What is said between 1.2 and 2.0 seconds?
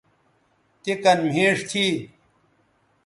مھیݜ تھی